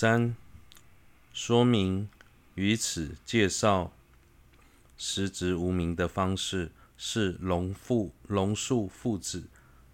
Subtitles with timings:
[0.00, 0.36] 三、
[1.32, 2.08] 说明
[2.54, 3.90] 于此介绍
[4.96, 9.48] 实质无名的方式，是龙父龙树父子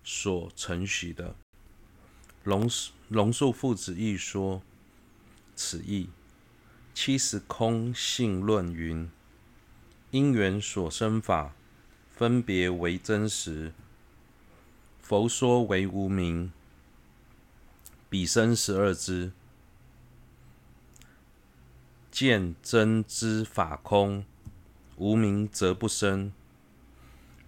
[0.04, 1.34] 所承许的。
[2.42, 2.68] 龙
[3.08, 4.60] 龙树父子一说
[5.56, 6.10] 此意。
[6.92, 9.10] 七十空性论云：
[10.10, 11.54] 因缘所生法，
[12.14, 13.72] 分别为真实，
[15.00, 16.52] 佛说为无明。
[18.10, 19.32] 彼生十二支，
[22.14, 24.24] 见真之法空，
[24.94, 26.32] 无明则不生。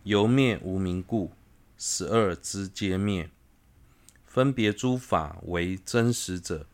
[0.02, 1.30] 由灭无明故，
[1.78, 3.30] 十二支皆灭。
[4.26, 6.66] 分别诸法为真实者。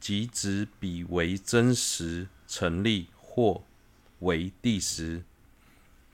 [0.00, 3.64] 即指彼为真实成立，或
[4.20, 5.24] 为第实。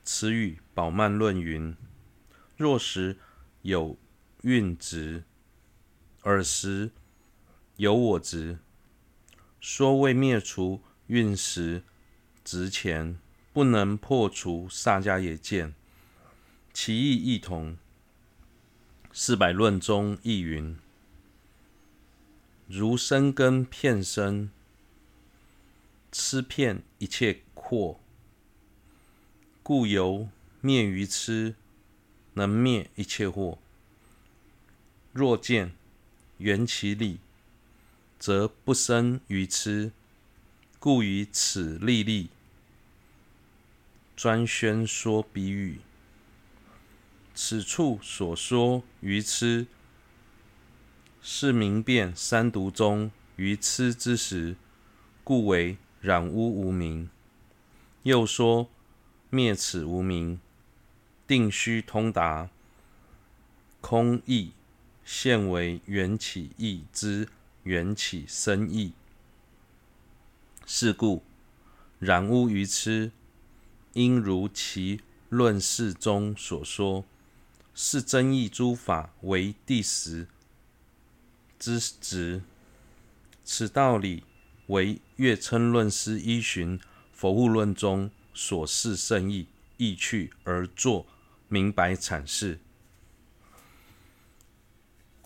[0.03, 1.73] 此语宝鬘论云：
[2.57, 3.17] 若实
[3.61, 3.97] 有
[4.41, 5.23] 蕴执，
[6.23, 6.91] 尔时
[7.77, 8.59] 有我执。
[9.59, 11.83] 说未灭除运时
[12.43, 13.19] 执前，
[13.51, 15.73] 不能破除萨迦耶见，
[16.73, 17.77] 其义亦同。
[19.11, 20.77] 四百论中亦云。
[22.67, 24.51] 如生根片身，
[26.11, 27.97] 痴遍一切惑，
[29.63, 30.29] 故由
[30.61, 31.55] 灭于痴，
[32.35, 33.57] 能灭一切惑。
[35.11, 35.73] 若见
[36.37, 37.19] 缘起理，
[38.19, 39.91] 则不生于痴，
[40.77, 42.29] 故于此立立
[44.15, 45.79] 专宣说比喻。
[47.33, 49.65] 此处所说于痴。
[51.21, 54.55] 是明辨三毒中于痴之时，
[55.23, 57.09] 故为染污无明。
[58.03, 58.69] 又说
[59.29, 60.39] 灭此无明，
[61.27, 62.49] 定须通达
[63.81, 64.51] 空义，
[65.03, 67.27] 现为缘起义之
[67.63, 68.93] 缘起生义。
[70.65, 71.23] 是故
[71.97, 73.11] 染污于痴，
[73.93, 77.03] 应如其论释中所说，
[77.73, 80.27] 是真义诸法为第十。
[81.57, 82.41] 之执，
[83.43, 84.23] 此道理
[84.67, 86.79] 为月称论师依循
[87.11, 89.47] 佛物论中所示圣义
[89.77, 91.05] 意趣而作
[91.47, 92.59] 明白阐释。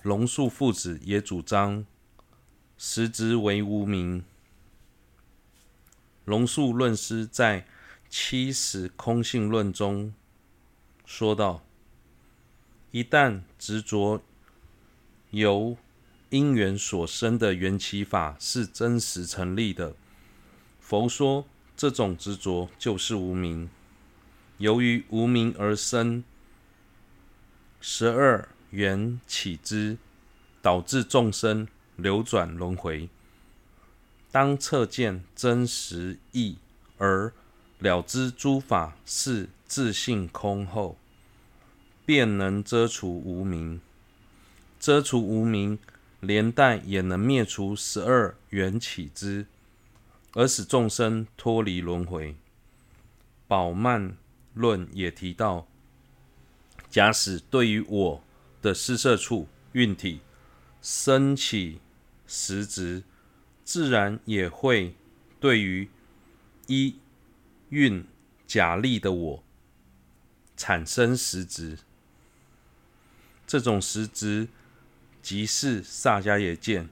[0.02, 1.86] 龙树父子也主张
[2.86, 4.26] 实执为无明。
[6.26, 7.66] 龙树论师在
[8.10, 10.14] 七十空性论中
[11.06, 11.64] 说道：
[12.92, 14.22] 一旦执着
[15.32, 15.78] 由
[16.30, 19.96] 因缘所生的缘起法是真实成立的。
[20.82, 21.46] 佛说
[21.78, 23.70] 这种执着就是无明，
[24.58, 26.22] 由于无明而生
[27.80, 29.98] 十二缘起之，
[30.62, 31.66] 导致众生
[31.96, 33.10] 流转轮回。
[34.32, 36.58] 当测见真实义
[36.98, 37.32] 而
[37.80, 40.98] 了知诸法是自性空后，
[42.06, 43.82] 便能遮除无明，
[44.80, 45.80] 遮除无明。
[46.20, 49.46] 连带也能灭除十二缘起之，
[50.32, 52.38] 而使众生脱离轮回。
[53.46, 54.16] 宝曼
[54.54, 55.68] 论也提到，
[56.90, 58.24] 假使对于我
[58.62, 60.22] 的施设处运体
[60.84, 61.80] 升起
[62.28, 63.02] 实执，
[63.64, 64.94] 自然也会
[65.40, 65.90] 对于
[66.68, 66.98] 一
[67.70, 68.06] 蕴
[68.46, 69.44] 假立的我
[70.56, 71.80] 产生实执。
[73.48, 74.50] 这种实执。
[75.22, 76.90] 即是萨迦耶见，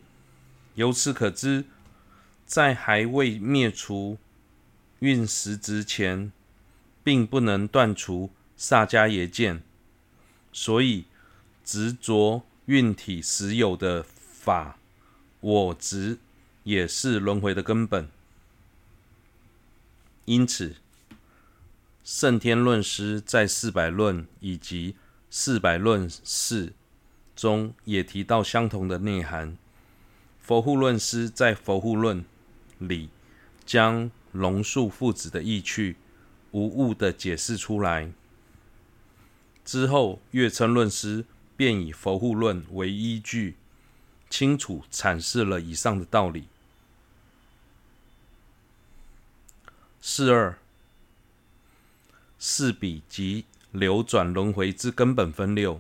[0.76, 1.66] 由此可知，
[2.46, 4.18] 在还未灭除
[5.00, 6.32] 蕴实执前，
[7.04, 9.62] 并不能断除萨迦耶见，
[10.54, 11.04] 所以
[11.66, 14.80] 执着蕴体实有的法
[15.42, 16.20] 我执，
[16.64, 18.08] 也是轮回的根本。
[20.24, 20.78] 因此，
[22.02, 24.96] 胜天论师在四百论以及
[25.30, 26.72] 四百论释。
[27.36, 29.58] 中也提到相同的内涵。
[30.40, 32.24] 佛护论师在佛护论
[32.78, 33.10] 里
[33.66, 35.98] 将龙树父子的意趣
[36.52, 38.14] 无误地解释出来。
[39.66, 41.26] 之后，月称论师
[41.62, 43.56] 便以佛护论为依据，
[44.32, 46.48] 清楚阐释了以上的道理。
[50.02, 50.58] 四二
[52.40, 55.80] 四比及流转轮回之根本分六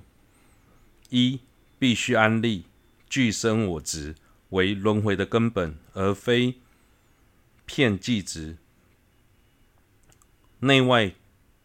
[1.10, 1.40] 一。
[1.80, 2.66] 必须安立
[3.10, 4.14] 俱生我执
[4.50, 6.60] 为轮回的根本，而非
[7.66, 8.58] 骗计执。
[10.60, 11.16] 内外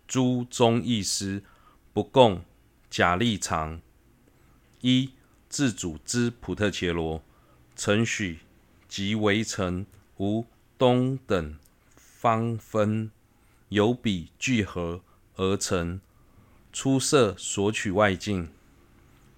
[0.08, 1.44] 诸宗义师
[1.92, 2.42] 不共
[2.88, 3.82] 假立常。
[4.86, 5.10] 一
[5.48, 7.20] 自主之普特伽罗
[7.74, 8.38] 承许
[8.86, 9.84] 即为成，
[10.18, 10.46] 无
[10.78, 11.58] 东等
[11.96, 13.10] 方分，
[13.70, 15.00] 由彼聚合
[15.34, 16.00] 而成。
[16.72, 18.48] 出色索取外境，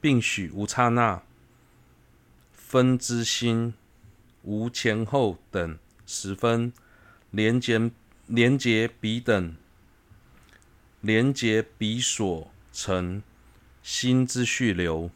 [0.03, 1.23] 并许无刹那
[2.53, 3.73] 分之心，
[4.43, 6.75] 无前后等十分，
[7.31, 7.91] 连结
[8.27, 9.56] 连结彼等，
[11.00, 13.23] 连结彼所成
[13.83, 15.11] 心之续流，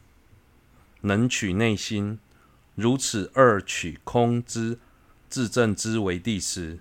[1.02, 2.18] 能取内心，
[2.74, 4.78] 如此二取空之
[5.28, 6.80] 自证之为第十。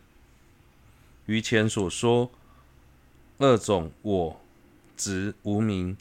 [1.27, 2.31] 于前所说
[3.37, 4.41] 二种我。
[4.97, 5.97] 执无明，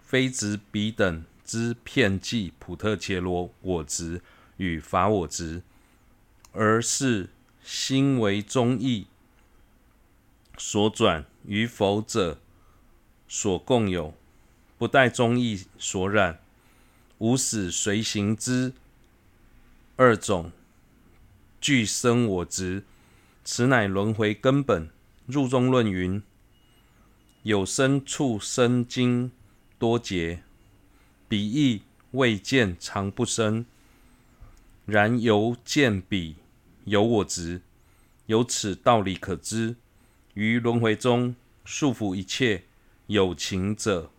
[0.00, 4.22] 非执彼等之片计普特伽罗我执
[4.58, 5.62] 与法我执，
[6.52, 7.30] 而是
[7.64, 9.08] 心为中义
[10.56, 12.38] 所转与否者
[13.26, 14.14] 所共有，
[14.78, 16.38] 不待中义所染，
[17.18, 18.72] 无始随行之
[19.96, 20.52] 二种
[21.60, 22.84] 俱生我执，
[23.44, 24.90] 此乃轮回根本。
[25.26, 26.22] 入中论云。
[27.42, 29.30] 有生处生经
[29.78, 30.42] 多劫，
[31.28, 31.82] 彼亦
[32.12, 33.66] 未见常不生。
[34.86, 36.36] 然犹见彼
[36.84, 37.60] 有我执，
[38.24, 39.76] 由此道理可知，
[40.32, 42.64] 于轮回中束缚一切
[43.08, 44.10] 有情者，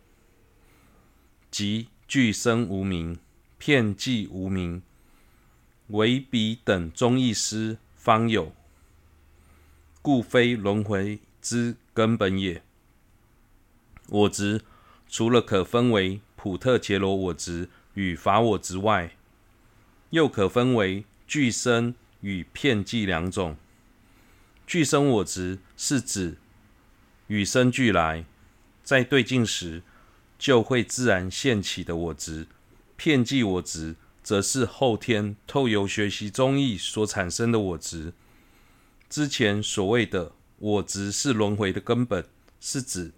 [1.49, 3.19] 即俱生无明，
[3.59, 4.81] 遍计无明，
[5.89, 8.51] 唯彼等中义师方有，
[10.01, 12.63] 故非轮回之根本也。
[14.07, 14.63] 我执
[15.07, 19.15] 除了可分为普特伽罗我执与法我执外，
[20.09, 23.56] 又可分为俱生与遍计两种。
[24.65, 26.39] 俱生我执是指
[27.27, 28.25] 与生俱来，
[28.83, 29.83] 在对境时
[30.39, 32.47] 就会自然现起的我执；
[32.95, 38.13] 遍计我执则是后天透由学习宗义所产生的我执。
[39.09, 42.25] 之前所谓的我执是轮回的根本，
[42.59, 43.12] 是指。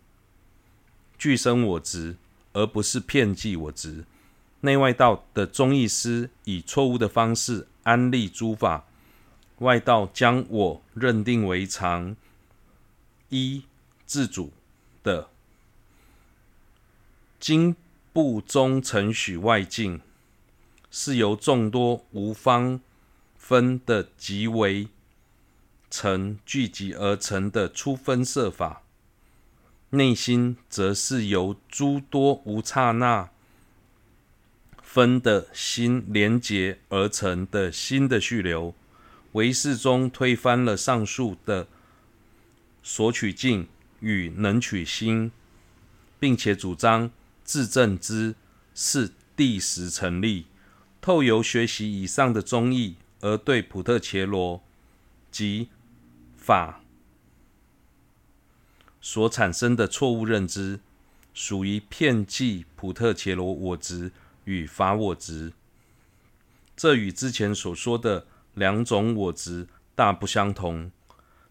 [1.18, 2.18] 俱生我执，
[2.54, 4.06] 而不是遍计我执。
[4.62, 8.86] 内外道的宗义师以错误的方式安立诸法，
[9.58, 12.16] 外道将我认定为常
[13.30, 13.64] 一
[14.06, 14.54] 自主
[15.04, 15.31] 的，
[17.42, 17.76] 经
[18.14, 20.00] 部中承许外境，
[20.92, 22.80] 是由众多无方
[23.36, 24.90] 分的极为
[25.90, 28.84] 层聚集而成的初分设法。
[29.90, 33.32] 内心则是由诸多无刹那
[34.84, 38.76] 分的心连结而成的心的续流。
[39.32, 41.68] 唯识中推翻了上述的
[42.84, 43.68] 索取境
[44.02, 45.32] 与能取心，
[46.20, 47.10] 并且主张
[47.52, 48.36] 自证之
[48.74, 50.46] 是第十成立。
[51.02, 54.64] 透由学习以上的中义，而对普特切罗
[55.30, 55.68] 及
[56.38, 56.80] 法。
[59.02, 60.80] 所产生的错误认知，
[61.34, 64.14] 属于遍计普特切罗我执
[64.46, 65.52] 与法我执，
[66.78, 70.90] 这与之前所说的两种我执大不相同。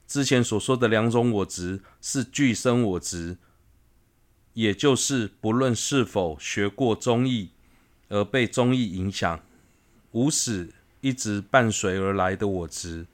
[0.06, 3.36] 之前所说的两种我执是俱生我执，
[4.54, 7.50] 也就是不论是否学过中义
[8.08, 9.40] 而被中义影响，
[10.12, 13.06] 无始一直伴随而来的我执，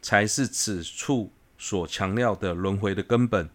[0.00, 1.32] 才是此处。
[1.60, 3.50] 所强调的轮回的根本，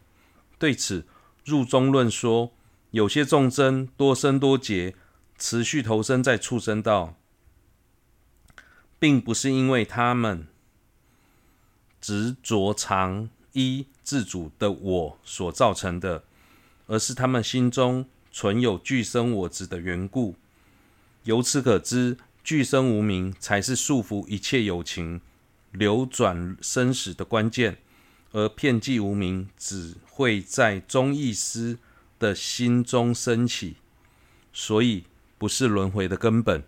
[0.60, 1.06] 对此
[1.46, 2.52] 入中论说，
[2.92, 4.94] 有些众生多生多劫，
[5.38, 7.16] 持续投生在畜生道，
[9.00, 10.48] 并不是因为他们
[12.02, 16.26] 执着常一自主的我所造成的，
[16.88, 20.36] 而是他们心中存有具生我执的缘故。
[21.24, 25.22] 由此可知，具生无名才是束缚一切友情
[25.72, 27.78] 流转生死的关键。
[28.32, 31.78] 而片计无名只会在宗义师
[32.18, 33.76] 的心中升起，
[34.52, 35.04] 所以
[35.38, 36.64] 不是轮回的根本。